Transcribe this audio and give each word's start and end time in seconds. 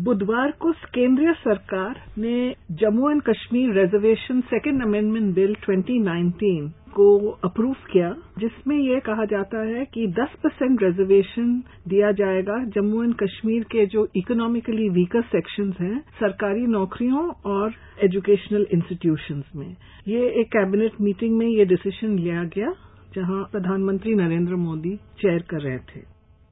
बुधवार 0.00 0.50
को 0.50 0.72
केंद्रीय 0.72 1.32
सरकार 1.32 1.94
ने 2.18 2.54
Jammu 2.72 3.10
and 3.10 3.22
Kashmir 3.22 3.74
reservation 3.74 4.40
second 4.40 4.82
amendment 4.82 5.34
bill 5.34 5.54
2019 5.54 6.70
को 6.94 7.30
अप्रूव 7.44 7.74
किया, 7.92 8.16
जिसमें 8.38 8.76
यह 8.76 8.98
कहा 8.98 9.24
जाता 9.24 9.62
है 9.66 9.84
कि 9.84 10.06
10 10.06 10.34
परसेंट 10.42 10.82
रिजर्वेशन 10.82 11.62
दिया 11.88 12.12
जाएगा 12.12 12.64
जम्मू 12.64 13.02
एंड 13.02 13.14
कश्मीर 13.14 13.62
के 13.62 13.86
जो 13.86 14.08
इकोनॉमिकली 14.16 14.88
वीकर 14.88 15.22
सेक्शंस 15.22 15.76
हैं, 15.80 16.00
सरकारी 16.00 16.66
नौकरियों 16.66 17.30
और 17.46 17.72
एजुकेशनल 18.04 18.66
इंस्टीट्यूशंस 18.72 19.44
में। 19.56 19.76
ये 20.08 20.28
एक 20.40 20.46
कैबिनेट 20.46 21.00
मीटिंग 21.00 21.38
में 21.38 21.46
ये 21.46 21.64
डिसीज़न 21.64 22.18
लिया 22.18 22.44
गया, 22.44 22.74
जहाँ 23.14 23.48
प्रधानमंत्री 23.52 24.14
नरेंद्र 24.14 24.54
मोदी 24.54 24.96
चेयर 24.96 25.42
कर 25.50 25.60
रहे 25.60 25.78
थे। 25.78 26.00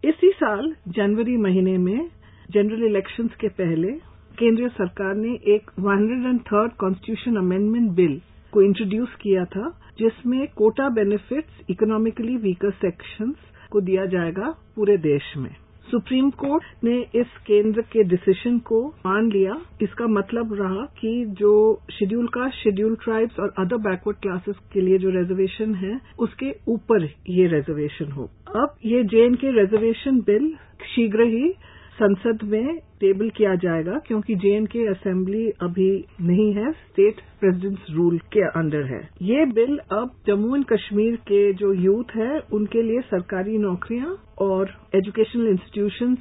इसी 0.08 0.30
साल 0.30 0.74
जनवरी 0.88 1.36
महीने 1.36 1.78
में 1.78 2.08
जनरल 2.54 2.82
इलेक्शंस 2.84 3.34
के 3.40 3.48
पहले, 3.48 3.92
केंद्रीय 4.38 4.68
सरकार 4.68 5.14
ने 5.14 5.32
एक 5.54 5.70
103rd 5.80 6.76
कॉन्स्टिट्यूशन 6.76 7.36
अमेंडमेंट 7.36 7.90
बिल 7.90 8.20
को 8.52 8.62
इंट्रोड्यूस 8.62 9.14
किया 9.20 9.44
था, 9.44 9.68
जिसमें 9.98 10.46
quota 10.56 10.88
benefits 10.88 11.70
economically 11.70 12.36
weaker 12.36 12.70
sections 12.70 13.36
को 13.70 13.80
दिया 13.80 14.06
जाएगा 14.06 14.54
पूरे 14.76 14.96
देश 14.96 15.32
में। 15.36 15.50
सुप्रीम 15.90 16.30
कोर्ट 16.30 16.84
ने 16.84 16.98
इस 17.14 17.26
केंद्र 17.46 17.82
के 17.82 18.02
डिसीज़न 18.02 18.58
को 18.58 18.86
मान 19.06 19.30
लिया। 19.30 19.56
इसका 19.82 20.06
मतलब 20.06 20.54
रहा 20.54 20.84
कि 21.00 21.24
जो 21.38 21.80
शेड्यूल 21.90 22.26
कास्ट 22.26 22.54
शेड्यूल 22.54 22.94
ट्राइब्स 22.94 23.38
और 23.40 23.52
अदर 23.58 23.76
बैकवर्ड 23.76 24.16
क्लासेस 24.16 24.56
के 24.72 24.80
लिए 24.80 24.98
जो 24.98 25.10
रिजर्वेशन 25.10 25.74
है, 25.74 26.00
उसके 26.18 26.54
ऊपर 26.68 27.04
ये 27.28 27.46
रिजर्वेशन 27.46 28.12
हो। 28.12 28.30
अब 28.56 28.76
ये 28.84 29.04
जेएन 29.04 29.34
के 29.34 29.50
रिजर्वेशन 29.60 30.20
बिल 30.20 30.54
शीघ्र 30.94 31.22
ही 31.26 31.52
संसद 32.02 32.38
में 32.42 32.76
टेबल 33.00 33.28
किया 33.30 33.54
जाएगा 33.54 33.98
क्योंकि 34.06 34.34
जेएन 34.34 34.66
के 34.66 34.86
असेंबली 34.86 35.48
अभी 35.62 35.90
नहीं 36.20 36.52
है 36.54 36.72
स्टेट 36.72 37.20
प्रेसिडेंट्स 37.40 37.90
रूल 37.90 38.18
के 38.18 38.40
अंडर 38.50 38.84
है। 38.84 39.00
ये 39.22 39.44
बिल 39.46 39.78
अब 39.92 40.10
जम्मू 40.26 40.56
एंड 40.56 40.64
कश्मीर 40.64 41.16
के 41.16 41.52
जो 41.52 41.72
यूथ 41.72 42.16
है, 42.16 42.40
उनके 42.52 42.82
लिए 42.82 43.00
सरकारी 43.00 43.58
नौकरियाँ 43.58 44.16
और 44.38 44.70
एजुकेशनल 44.94 45.48
इंस्टीट्यूशंस 45.48 46.18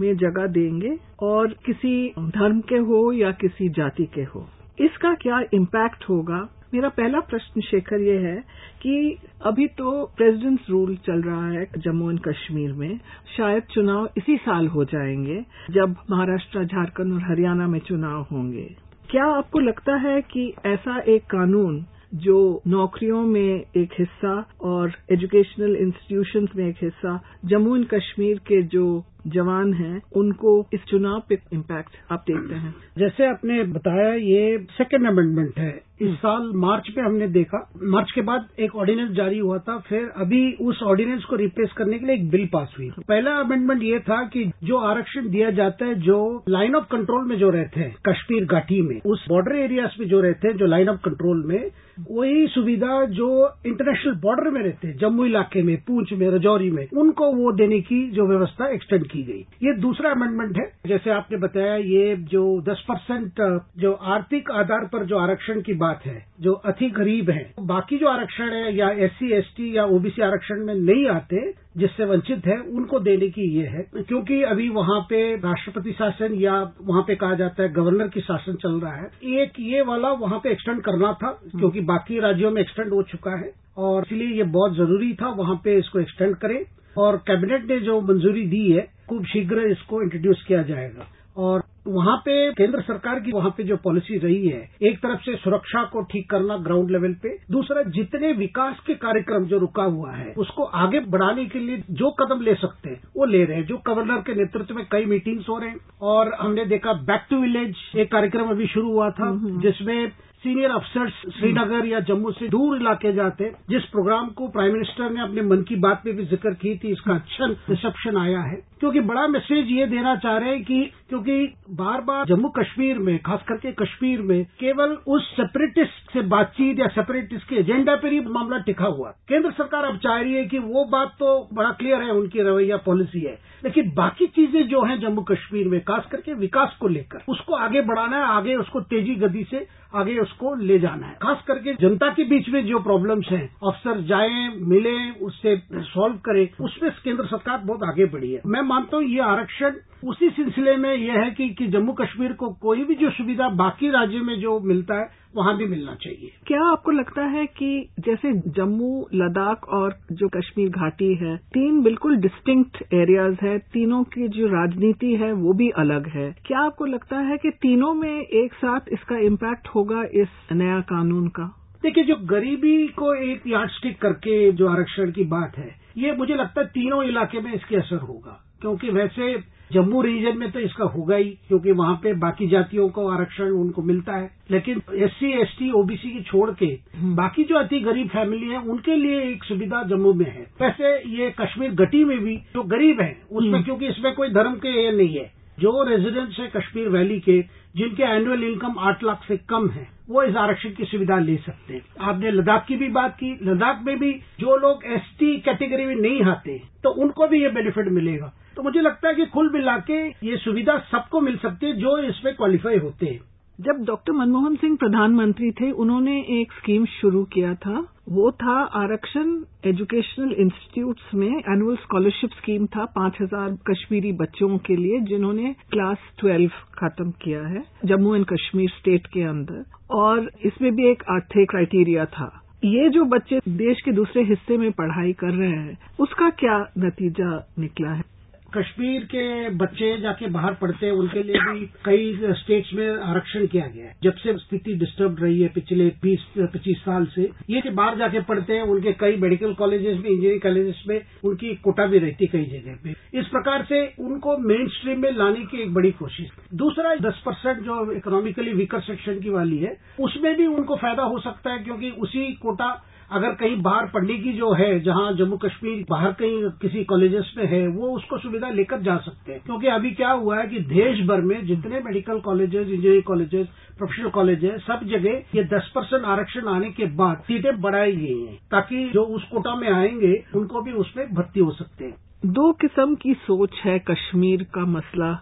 में 0.00 0.16
जगह 0.16 0.46
देंगे 0.46 0.96
और 1.22 1.54
किसी 1.66 2.12
धर्म 2.18 2.60
के 2.60 2.78
हो 2.88 3.12
या 3.12 3.30
किसी 3.30 3.68
जाति 3.68 4.06
के 4.14 4.22
हो। 4.22 4.46
इसका 4.80 5.14
क्या 5.14 5.40
इम्पैक्ट 5.54 6.04
होगा? 6.08 6.48
मेरा 6.74 6.88
पहला 6.88 7.20
प्रश्न 7.20 7.60
शेखर 7.60 8.00
ये 8.00 8.18
है 8.18 8.36
कि 8.82 9.18
अभी 9.46 9.66
तो 9.66 10.06
प्रेसिडेंट्स 10.16 10.70
रूल 10.70 10.96
चल 10.96 11.22
रहा 11.22 11.48
है 11.48 11.66
जम्मू 11.78 12.10
एंड 12.10 12.20
कश्मीर 12.20 12.72
में। 12.72 13.00
शायद 13.36 13.62
चुनाव 13.62 14.08
इसी 14.16 14.36
साल 14.36 14.66
हो 14.66 14.84
जाएँगे, 14.84 15.44
जब 15.70 15.96
महाराष्ट्र, 16.10 16.64
झारखंड 16.64 17.12
और 17.12 17.22
हरियाणा 17.22 17.66
में 17.66 17.78
चुनाव 17.78 18.26
होंगे। 18.32 18.76
क्या 19.10 19.24
आपको 19.24 19.58
लगता 19.58 19.96
है 19.96 20.20
कि 20.20 20.54
ऐसा 20.66 20.98
एक 20.98 21.22
कानून 21.22 21.86
जो 22.14 22.62
नौकरियों 22.66 23.22
में 23.22 23.64
एक 23.76 23.88
हिस्सा 23.98 24.48
और 24.60 24.92
एजुकेशनल 25.12 25.76
इंस्टीट्यूशंस 25.76 26.48
में 26.56 26.68
एक 26.68 26.76
हिस्सा, 26.82 27.22
जम्मू 27.44 27.76
एंड 27.76 27.86
कश्मीर 27.86 28.38
के 28.38 28.62
जो 28.62 29.04
जवान 29.26 29.74
हैं 29.74 30.02
उनको 30.16 30.68
इस 30.74 30.80
चुनाव 30.84 31.22
पे 31.28 31.38
इम्पैक्ट 31.52 32.12
आप 32.12 32.24
देखते 32.26 32.54
हैं। 32.54 32.74
जैसे 32.98 33.26
आपने 33.26 33.62
बताया 33.62 34.14
ये 34.14 34.58
सेकेंड 34.58 35.06
अमेंडमेंट 35.06 35.58
है। 35.58 35.90
इस 36.02 36.14
साल 36.14 36.52
मार्च 36.54 36.94
में 36.98 37.04
हमने 37.04 37.26
देखा। 37.28 37.70
मार्च 37.82 38.12
के 38.12 38.20
बाद 38.20 38.46
एक 38.58 38.76
ऑर्डिनेंस 38.76 39.10
जारी 39.10 39.38
हुआ 39.38 39.58
था 39.58 39.78
फिर 39.78 40.08
अभी 40.16 40.52
उस 40.60 40.82
ऑर्डिनेंस 40.82 41.24
को 41.24 41.36
रिप्लेस 41.36 41.72
करने 41.72 41.98
के 41.98 42.06
लिए 42.06 42.14
एक 42.14 42.30
बिल 42.30 42.46
पास 42.46 42.74
हुई। 42.78 42.90
पहला 43.08 43.30
अमेंडमेंट 43.30 43.82
ये 43.82 43.98
था 43.98 44.22
कि 44.24 44.50
जो 44.64 44.76
आरक्षण 44.76 45.28
दिया 45.28 45.50
जाता 45.50 45.86
है 45.86 45.94
जो 45.94 46.44
लाइन 46.48 46.74
ऑफ़ 46.74 46.84
कंट्रोल 46.84 47.28
में 47.28 47.36
जो 47.38 47.50
रहते 47.50 47.80
हैं 47.80 47.94
कश्मीर 48.08 48.44
घाटी 48.44 48.80
में 48.82 49.00
उस 49.06 49.26
बॉर्डर 49.28 49.56
एरियाज़ 49.56 50.00
में 50.00 50.08
जो 50.08 50.20
रहते 50.20 50.48
हैं 50.48 50.56
जो 50.56 50.66
लाइन 50.66 50.88
ऑफ़ 50.88 51.00
कंट्रोल 51.04 51.44
में 51.46 51.70
वही 52.10 52.46
सुविधा 52.46 53.04
जो 53.04 53.54
इंटरनेशनल 53.66 54.14
बॉर्डर 54.14 54.50
में 54.50 54.62
रहते 54.62 54.88
हैं 54.88 54.96
जम्मू 54.96 55.24
इलाके 55.24 55.62
में 55.62 55.76
पूंछ 55.76 56.12
में 56.12 56.30
रजौरी 56.30 56.70
में 56.70 56.86
उनको 56.96 57.32
वो 57.32 57.52
देने 57.52 57.80
की 57.80 58.10
जो 58.10 58.26
व्यवस्था 58.26 58.68
एक्सटेंड 58.68 59.06
की 59.12 59.22
गई। 59.22 59.40
ये 59.62 59.74
दूसरा 59.80 60.10
अमेंडमेंट 60.10 60.56
है। 60.56 60.64
जैसे 60.86 61.10
आपने 61.10 61.38
बताया 61.38 61.74
ये 61.76 62.16
जो 62.30 62.42
10 62.62 62.84
परसेंट 62.88 63.40
जो 63.78 63.92
आर्थिक 64.12 64.50
आधार 64.52 64.88
पर 64.92 65.04
जो 65.06 65.18
आरक्षण 65.18 65.60
की 65.60 65.74
बात 65.76 66.06
है 66.06 66.18
जो 66.40 66.52
अति 66.66 66.90
गरीब 66.90 67.30
है 67.30 67.42
बाकी 67.66 67.98
जो 67.98 68.08
आरक्षण 68.08 68.52
है 68.52 68.76
या 68.76 68.90
एससी 69.04 69.30
एसटी 69.32 69.76
या 69.76 69.84
ओबीसी 69.96 70.22
आरक्षण 70.22 70.64
में 70.66 70.74
नहीं 70.76 71.06
आते 71.08 71.50
जिससे 71.76 72.04
वंचित 72.04 72.46
है 72.46 72.56
उनको 72.58 72.98
देने 73.00 73.28
की 73.28 73.42
ये 73.50 73.66
है। 73.66 73.82
क्योंकि 73.98 74.42
अभी 74.44 74.68
वहाँ 74.68 75.00
पे 75.00 75.20
राष्ट्रपति 75.36 75.92
शासन 75.92 76.34
या 76.34 76.54
वहाँ 76.82 77.02
पे 77.02 77.14
कहा 77.14 77.34
जाता 77.34 77.62
है 77.62 77.72
गवर्नर 77.72 78.08
की 78.08 78.20
शासन 78.20 78.54
चल 78.54 78.80
रहा 78.80 78.94
है। 78.94 79.10
एक 79.34 79.60
ये 79.60 79.82
वाला 79.82 80.10
वहाँ 80.20 80.38
पे 80.38 80.50
एक्सटेंड 80.50 80.80
करना 80.80 81.12
था 81.12 81.30
क्योंकि 81.50 81.80
बाकी 81.86 82.20
राज्यों 82.20 82.50
में 82.50 82.60
एक्सटेंड 82.62 82.92
हो 82.92 83.02
चुका 83.02 83.38
है। 83.38 83.52
और 83.78 84.02
इसलिए 84.02 84.36
ये 84.36 84.42
बहुत 84.50 84.76
ज़रूरी 84.76 85.12
था 85.14 85.28
वहाँ 85.34 85.60
पे 85.64 85.78
इसको 85.78 86.00
एक्सटेंड 86.00 86.36
करें। 86.36 86.60
और 86.96 87.16
कैबिनेट 87.26 87.64
ने 87.64 87.78
जो 87.80 88.00
मंजूरी 88.00 88.44
दी 88.46 88.70
है 88.72 88.80
खूब 89.10 89.24
शीघ्र 89.26 89.70
इसको 89.70 90.02
इंट्रोड्यूस 90.02 90.44
किया 90.48 90.62
जाएगा। 90.64 91.06
और 91.38 91.62
वहाँ 91.86 92.16
पे 92.16 92.32
केंद्र 92.52 92.80
सरकार 92.82 93.20
की 93.20 93.32
वहाँ 93.32 93.50
पे 93.56 93.64
जो 93.64 93.76
पॉलिसी 93.84 94.16
रही 94.18 94.48
है 94.48 94.58
एक 94.82 94.98
तरफ़ 94.98 95.20
से 95.20 95.34
सुरक्षा 95.36 95.82
को 95.84 96.02
ठीक 96.02 96.28
करना 96.30 96.56
ग्राउंड 96.58 96.90
लेवल 96.90 97.12
पे 97.22 97.28
दूसरा 97.50 97.82
जितने 97.90 98.32
विकास 98.32 98.80
के 98.86 98.94
कार्यक्रम 98.96 99.44
जो 99.44 99.58
रुका 99.58 99.82
हुआ 99.84 100.12
है 100.12 100.32
उसको 100.38 100.64
आगे 100.78 101.00
बढ़ाने 101.08 101.44
के 101.46 101.58
लिए 101.58 101.82
जो 101.92 102.10
कदम 102.20 102.40
ले 102.40 102.54
सकते 102.56 102.90
हैं 102.90 103.00
वो 103.16 103.24
ले 103.26 103.44
रहे 103.44 103.56
हैं। 103.56 103.66
जो 103.66 103.76
गवर्नर 103.86 104.20
के 104.20 104.34
नेतृत्व 104.34 104.74
में 104.74 104.84
कई 104.92 105.04
मीटिंग्स 105.06 105.48
हो 105.48 105.58
रहे 105.58 105.70
हैं 105.70 105.78
और 106.10 106.34
हमने 106.40 106.64
देखा 106.66 106.92
बैक 107.04 107.26
टू 107.30 107.40
विलेज 107.40 107.74
एक 107.96 108.12
कार्यक्रम 108.12 108.50
अभी 108.50 108.66
शुरू 108.66 108.92
हुआ 108.92 109.10
था 109.10 109.30
जिसमें 109.62 110.10
सीनियर 110.42 110.70
अफसर्स 110.70 111.12
श्रीनगर 111.38 111.86
या 111.86 112.00
जम्मू 112.00 112.30
से 112.32 112.48
दूर 112.48 112.76
इलाके 112.76 113.12
जाते 113.12 113.52
जिस 113.70 113.84
प्रोग्राम 113.84 114.28
को 114.28 114.48
प्राइम 114.48 114.72
मिनिस्टर 114.72 115.10
ने 115.10 115.20
अपने 115.20 115.42
मन 115.42 115.62
की 115.62 115.76
बात 115.76 116.02
में 116.06 116.16
भी 116.16 116.24
ज़िक्र 116.24 116.50
की 116.50 116.76
थी, 116.78 116.92
इसका 116.92 117.14
अच्छा 117.14 117.46
रिसेप्शन 117.70 118.16
आया 118.16 118.40
है। 118.40 118.56
क्योंकि 118.80 119.00
बड़ा 119.00 119.26
मैसेज 119.26 119.70
ये 119.70 119.86
देना 119.86 120.14
चाह 120.16 120.36
रहे 120.38 120.50
हैं 120.50 120.64
कि, 120.64 120.92
क्योंकि 121.08 121.54
बार 121.70 122.00
बार 122.00 122.24
जम्मू 122.26 122.48
कश्मीर 122.48 122.98
में, 122.98 123.18
खास 123.18 123.42
करके 123.48 123.72
कश्मीर 123.72 124.22
में, 124.22 124.44
केवल 124.60 124.96
उस 125.06 125.28
सेपरेटिस्ट 125.36 126.12
से 126.12 126.22
बातचीत 126.22 126.78
या 126.78 126.86
सेपरेटिस्ट 126.86 127.48
के 127.48 127.56
एजेंडा 127.56 127.96
पर 127.96 128.12
ही 128.12 128.20
मामला 128.20 128.58
टिका 128.58 128.84
हुआ। 128.84 129.10
केंद्र 129.28 129.50
सरकार 129.50 129.84
अब 129.84 129.96
चाह 129.96 130.20
रही 130.20 130.34
है 130.34 130.44
कि 130.44 130.58
वो 130.58 130.84
बात 130.84 131.08
तो 131.08 131.48
बड़ा 131.52 131.70
क्लियर 131.70 132.02
है, 132.02 132.10
उनकी 132.10 132.42
रवैया 132.42 132.76
पॉलिसी 132.76 133.20
है। 133.20 133.38
लेकिन 133.64 133.92
बाकी 133.94 134.26
चीज़ें 134.26 134.68
जो 134.68 134.82
हैं 134.82 135.00
जम्मू 135.00 135.22
कश्मीर 135.22 135.68
में, 135.68 135.80
खास 135.80 136.08
करके 136.12 136.34
विकास 136.34 136.76
को 136.80 136.88
लेकर, 136.88 137.22
उसको 137.28 137.54
आगे 137.54 137.80
बढ़ाना 137.80 138.16
है, 138.16 138.22
आगे 138.22 138.54
उसको 138.54 138.80
तेज़ी 138.80 139.14
गति 139.14 139.46
से, 139.50 139.66
आगे 139.94 140.18
उसको 140.30 140.54
ले 140.62 140.78
जाना 140.78 141.06
है। 141.06 141.14
खास 141.22 141.42
करके 141.46 141.74
जनता 141.80 142.08
के 142.08 142.24
बीच 142.24 142.48
में 142.48 142.64
जो 142.66 142.78
प्रॉब्लम्स 142.80 143.28
हैं 143.30 143.44
अफसर 143.66 144.00
जाए, 144.00 144.48
मिले, 144.64 144.96
उससे 145.20 145.56
सॉल्व 145.84 146.16
करें, 146.26 146.46
उसमें 146.60 146.90
केंद्र 147.04 147.26
सरकार 147.26 147.58
बहुत 147.64 147.82
आगे 147.82 148.06
बढ़ी 148.06 148.32
है। 148.32 148.40
मैं 148.46 148.62
मानता 148.64 148.96
हूँ 148.96 149.04
ये 149.04 149.20
आरक्षण 149.22 149.78
उसी 150.04 150.30
सिलसिले 150.30 150.76
में 150.76 150.94
यह 150.94 151.18
है 151.20 151.30
कि, 151.30 151.48
कि 151.48 151.66
जम्मू 151.66 151.92
कश्मीर 151.92 152.32
को 152.32 152.48
कोई 152.48 152.84
भी 152.84 152.94
जो 152.94 153.10
सुविधा 153.10 153.48
बाकी 153.48 153.90
राज्य 153.90 154.18
में 154.18 154.40
जो 154.40 154.60
मिलता 154.60 154.94
है 154.94 155.08
वहाँ 155.36 155.56
भी 155.56 155.66
मिलना 155.66 155.94
चाहिए। 155.94 156.30
क्या 156.46 156.62
आपको 156.72 156.90
लगता 156.90 157.24
है 157.24 157.46
कि 157.46 157.88
जैसे 158.00 158.32
जम्मू 158.32 159.06
लद्दाख 159.14 159.68
और 159.68 159.96
जो 160.12 160.28
कश्मीर 160.28 160.68
घाटी 160.68 161.14
है 161.14 161.36
तीन 161.36 161.82
बिल्कुल 161.82 162.16
डिस्टिंक्ट 162.16 162.82
एरियाज़ 162.94 163.36
है 163.42 163.58
तीनों 163.58 164.02
की 164.04 164.28
जो 164.28 164.46
राजनीति 164.46 165.14
है 165.14 165.32
वो 165.32 165.52
भी 165.52 165.68
अलग 165.70 166.08
है? 166.08 166.36
क्या 166.46 166.60
आपको 166.60 166.84
लगता 166.84 167.18
है 167.18 167.36
कि 167.36 167.50
तीनों 167.50 167.94
में 167.94 168.20
एक 168.20 168.54
साथ 168.54 168.80
इसका 168.92 169.16
इम्पैक्ट 169.16 169.68
होगा 169.68 170.02
इस 170.14 170.28
नया 170.52 170.80
कानून 170.80 171.28
का? 171.28 171.56
देखिए 171.82 172.04
जो 172.04 172.16
गरीबी 172.16 172.86
को 172.88 173.14
एक 173.14 173.42
यार्ड 173.46 173.70
स्टिक 173.70 174.00
करके 174.02 174.52
जो 174.52 174.68
आरक्षण 174.68 175.10
की 175.10 175.24
बात 175.24 175.58
है 175.58 175.74
ये 175.98 176.12
मुझे 176.12 176.34
लगता 176.34 176.60
है 176.60 176.66
तीनों 176.66 177.02
इलाके 177.04 177.40
में 177.40 177.52
इसके 177.54 177.76
असर 177.76 177.98
होगा। 177.98 178.44
क्योंकि 178.60 178.90
वैसे 178.90 179.59
जम्मू 179.70 180.00
रीजन 180.02 180.38
में 180.38 180.50
तो 180.52 180.60
इसका 180.60 180.84
होगा 180.86 181.16
ही 181.16 181.30
क्योंकि 181.48 181.72
वहाँ 181.72 181.94
पे 181.94 182.12
बाकी 182.18 182.46
जातियों 182.48 182.88
को 182.88 183.06
आरक्षण 183.08 183.50
उनको 183.52 183.82
मिलता 183.82 184.16
है। 184.16 184.30
लेकिन 184.50 184.80
एससी 184.96 185.30
एसटी 185.40 185.70
ओबीसी 185.72 186.10
की 186.10 186.22
छोड़ 186.22 186.50
के 186.52 186.66
बाकी 187.14 187.44
जो 187.44 187.56
अति 187.56 187.80
गरीब 187.80 188.08
फैमिली 188.08 188.48
है 188.48 188.62
उनके 188.64 188.96
लिए 188.96 189.20
एक 189.22 189.44
सुविधा 189.44 189.82
जम्मू 189.88 190.12
में 190.14 190.26
है। 190.26 190.46
वैसे 190.60 190.96
ये 191.10 191.30
कश्मीर 191.40 191.70
घटी 191.76 192.04
में 192.04 192.18
भी 192.18 192.36
जो 192.54 192.62
गरीब 192.68 193.00
है 193.00 193.14
उसमें 193.32 193.62
क्योंकि 193.64 193.88
इसमें 193.88 194.12
कोई 194.14 194.28
धर्म 194.30 194.54
के 194.56 194.76
ये 194.76 194.90
नहीं 194.92 195.16
है। 195.16 195.30
जो 195.58 195.82
रेजिडेंट्स 195.84 196.38
है 196.40 196.46
कश्मीर 196.48 196.88
वैली 196.88 197.18
के 197.20 197.40
जिनके 197.76 198.02
एनुअल 198.04 198.44
इनकम 198.44 198.78
आठ 198.80 199.02
लाख 199.04 199.24
से 199.24 199.36
कम 199.48 199.68
है 199.70 199.86
वो 200.10 200.22
इस 200.22 200.36
आरक्षण 200.36 200.70
की 200.70 200.84
सुविधा 200.84 201.18
ले 201.18 201.36
सकते 201.36 201.74
हैं। 201.74 201.82
आपने 202.00 202.30
लद्दाख 202.30 202.64
की 202.68 202.76
भी 202.76 202.88
बात 202.90 203.16
की। 203.16 203.32
लद्दाख 203.42 203.82
में 203.84 203.98
भी 203.98 204.12
जो 204.40 204.56
लोग 204.56 204.84
एसटी 204.92 205.36
कैटेगरी 205.40 205.84
में 205.86 205.94
नहीं 205.96 206.22
आते 206.24 206.60
तो 206.84 206.90
उनको 207.02 207.26
भी 207.28 207.42
ये 207.42 207.48
बेनिफिट 207.50 207.88
मिलेगा। 207.90 208.32
तो 208.60 208.64
मुझे 208.64 208.80
लगता 208.80 209.08
है 209.08 209.14
कि 209.14 209.24
कुल 209.24 209.48
मिला 209.52 209.76
के 209.78 209.98
ये 210.26 210.36
सुविधा 210.36 210.76
सबको 210.78 211.20
मिल 211.20 211.36
सकती 211.36 211.66
है 211.66 211.72
जो 211.72 211.96
इसमें 211.98 212.34
क्वालिफाई 212.34 212.78
होते 212.78 213.06
हैं। 213.06 213.20
जब 213.58 213.84
डॉक्टर 213.84 214.12
मनमोहन 214.12 214.56
सिंह 214.56 214.76
प्रधानमंत्री 214.76 215.50
थे, 215.50 215.70
उन्होंने 215.70 216.16
एक 216.40 216.52
स्कीम 216.52 216.84
शुरू 216.84 217.22
किया 217.24 217.54
था। 217.54 217.80
वो 218.08 218.30
था 218.30 218.56
आरक्षण 218.74 219.30
एजुकेशनल 219.64 220.32
इंस्टीट्यूट्स 220.32 221.14
में 221.14 221.26
एनुअल 221.26 221.76
स्कॉलरशिप 221.76 222.30
स्कीम 222.30 222.66
था 222.66 222.84
पाँच 222.84 223.16
हज़ार 223.20 223.56
कश्मीरी 223.70 224.12
बच्चों 224.12 224.58
के 224.58 224.76
लिए, 224.76 225.00
जिन्होंने 225.00 225.54
क्लास 225.70 225.98
ट्वेल्व 226.18 226.50
खत्म 226.78 227.10
किया 227.10 227.46
है, 227.46 227.64
जम्मू 227.84 228.14
एंड 228.14 228.26
कश्मीर 228.26 228.70
स्टेट 228.70 229.06
के 229.06 229.22
अंदर। 229.22 229.64
और 229.90 230.30
इसमें 230.44 230.74
भी 230.76 230.90
एक 230.90 231.02
आर्थिक 231.10 231.50
क्राइटेरिया 231.50 232.04
था। 232.04 232.30
ये 232.64 232.88
जो 232.88 233.04
बच्चे 233.04 233.40
देश 233.48 233.80
के 233.80 233.92
दूसरे 233.92 234.22
हिस्से 234.22 234.56
में 234.56 234.72
पढ़ाई 234.72 235.12
कर 235.12 235.34
रहे 235.34 235.50
हैं, 235.50 235.78
उसका 236.00 236.30
क्या 236.30 236.60
नतीजा 236.78 237.48
निकला 237.58 237.90
है? 237.90 238.09
कश्मीर 238.56 239.04
के 239.04 239.50
बच्चे 239.50 239.96
जाके 240.00 240.26
बाहर 240.26 240.54
पढ़ते 240.54 240.86
हैं, 240.86 240.92
उनके 240.92 241.22
लिए 241.22 241.40
भी 241.40 241.66
कई 241.84 242.34
स्टेट्स 242.34 242.72
में 242.74 242.88
आरक्षण 242.90 243.46
किया 243.46 243.66
गया 243.66 243.86
है। 243.86 243.94
जब 244.02 244.14
से 244.14 244.36
स्थिति 244.38 244.74
डिस्टर्ब 244.74 245.16
रही 245.22 245.40
है 245.40 245.48
पिछले 245.48 245.86
बीस, 246.02 246.24
पच्चीस 246.38 246.78
साल 246.78 247.06
से, 247.06 247.30
ये 247.50 247.60
जो 247.60 247.70
बाहर 247.70 247.98
जाके 247.98 248.20
पढ़ते 248.20 248.52
हैं, 248.52 248.62
उनके 248.62 248.92
कई 248.92 249.16
मेडिकल 249.16 249.54
कॉलेजेस 249.54 249.98
में 249.98 250.10
इंजीनियरिंग 250.10 250.40
कॉलेजेस 250.40 250.82
में, 250.88 251.00
उनकी 251.24 251.54
कोटा 251.54 251.86
भी 251.86 251.98
रहती 251.98 252.26
कई 252.26 252.44
जगह 252.44 252.78
पे। 252.84 253.18
इस 253.18 253.26
प्रकार 253.26 253.64
से 253.64 253.86
उनको 254.00 254.36
मेन 254.38 254.68
स्ट्रीम 254.68 255.00
में 255.00 255.10
लाने 255.12 255.44
की 255.44 255.62
एक 255.62 255.74
बड़ी 255.74 255.90
कोशिश। 255.90 256.28
दूसरा, 256.54 256.94
दस 256.94 257.22
परसेंट 257.26 257.58
जो 257.58 257.92
इकोनॉमिकली 257.92 258.52
वीकर 258.52 258.80
सेक्शन 258.80 259.20
की 259.20 259.30
वाली 259.30 259.58
है, 259.58 259.76
उसमें 260.00 260.36
भी 260.36 260.46
उनको 260.46 260.76
फ़ायदा 260.76 261.02
हो 261.02 261.18
सकता 261.18 261.52
है, 261.52 261.58
क्योंकि 261.58 261.90
उसी 261.90 262.32
कोटा 262.32 262.70
अगर 263.12 263.34
कहीं 263.34 263.62
बाहर 263.62 263.86
पढ़ने 263.86 264.18
की 264.18 264.32
जो 264.32 264.52
है, 264.52 264.80
जहाँ 264.80 265.12
जम्मू 265.12 265.36
कश्मीर 265.36 265.86
बाहर 265.90 266.12
कहीं 266.12 266.50
किसी 266.50 266.84
कॉलेजेस 266.84 267.34
में 267.38 267.46
है, 267.46 267.68
वो 267.68 267.96
उसको 267.96 268.18
सुविधा 268.18 268.50
लेकर 268.50 268.80
जा 268.80 268.96
सकते 268.96 269.32
हैं। 269.32 269.40
क्योंकि 269.46 269.66
अभी 269.66 269.90
क्या 269.90 270.10
हुआ 270.10 270.40
है 270.40 270.46
कि 270.48 270.58
देश 270.58 271.06
भर 271.06 271.20
में 271.20 271.46
जितने 271.46 271.80
medical 271.80 272.18
colleges 272.18 272.68
engineering 272.68 273.02
colleges 273.02 273.48
professional 273.78 274.08
college 274.08 274.44
है 274.44 274.58
सब 274.58 274.80
जगह 274.84 275.10
ये 275.10 275.44
दस 275.44 275.72
परसेंट 275.74 276.04
आरक्षण 276.04 276.46
आने 276.46 276.70
के 276.70 276.86
बाद 276.86 277.16
सीटें 277.16 277.60
बढ़ाई 277.60 277.96
गई 277.96 278.22
हैं, 278.22 278.38
ताकि 278.50 278.90
जो 278.90 279.02
उस 279.02 279.24
कोटा 279.24 279.56
में 279.56 279.68
आएँगे, 279.68 280.24
उनको 280.34 280.62
भी 280.62 280.72
उसमें 280.72 281.14
भर्ती 281.14 281.40
हो 281.40 281.50
सकते 281.50 281.84
हैं। 281.84 281.96
दो 282.26 282.52
किस्म 282.52 282.94
की 282.94 283.14
सोच 283.14 283.50
है 283.64 283.78
कश्मीर 283.78 284.42
का 284.42 284.66
मसला 284.66 285.12